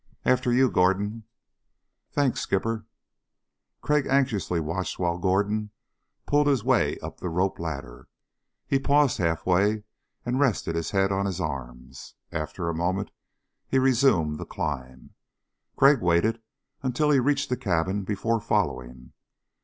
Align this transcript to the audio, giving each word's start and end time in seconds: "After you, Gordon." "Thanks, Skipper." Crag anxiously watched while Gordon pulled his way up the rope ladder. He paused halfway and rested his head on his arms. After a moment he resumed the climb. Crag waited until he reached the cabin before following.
"After 0.25 0.51
you, 0.51 0.71
Gordon." 0.71 1.25
"Thanks, 2.11 2.41
Skipper." 2.41 2.87
Crag 3.83 4.07
anxiously 4.09 4.59
watched 4.59 4.97
while 4.97 5.19
Gordon 5.19 5.69
pulled 6.25 6.47
his 6.47 6.63
way 6.63 6.97
up 7.03 7.19
the 7.19 7.29
rope 7.29 7.59
ladder. 7.59 8.07
He 8.65 8.79
paused 8.79 9.19
halfway 9.19 9.83
and 10.25 10.39
rested 10.39 10.75
his 10.75 10.89
head 10.89 11.11
on 11.11 11.27
his 11.27 11.39
arms. 11.39 12.15
After 12.31 12.67
a 12.67 12.73
moment 12.73 13.11
he 13.67 13.77
resumed 13.77 14.39
the 14.39 14.45
climb. 14.47 15.11
Crag 15.77 16.01
waited 16.01 16.41
until 16.81 17.11
he 17.11 17.19
reached 17.19 17.49
the 17.49 17.55
cabin 17.55 18.01
before 18.03 18.41
following. 18.41 19.13